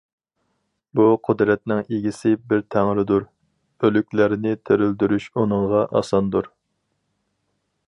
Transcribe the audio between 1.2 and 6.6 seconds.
قۇدرەتنىڭ ئىگىسى بىر تەڭرىدۇر، ئۆلۈكلەرنى تىرىلدۈرۈش- ئۇنىڭغا ئاساندۇر.